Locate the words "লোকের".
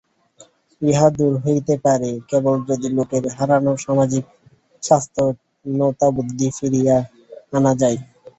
2.97-3.23